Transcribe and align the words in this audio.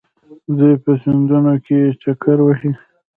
دوی 0.57 0.73
په 0.83 0.91
سیندونو 1.01 1.53
کې 1.65 1.77
چکر 2.01 2.37
وهي. 2.43 2.71